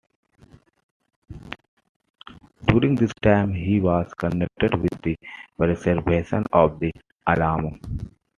[2.67, 5.15] During this time he was connected with the
[5.59, 6.91] preservation of the
[7.27, 7.77] Alamo.